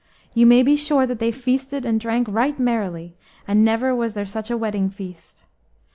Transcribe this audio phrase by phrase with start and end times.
[0.33, 3.15] You may be sure that they feasted and drank right merrily,
[3.47, 5.45] and never was there such a wedding feast.